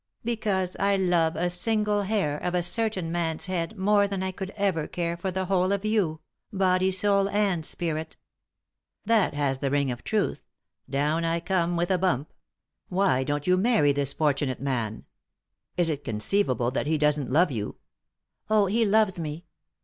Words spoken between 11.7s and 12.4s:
with a bump.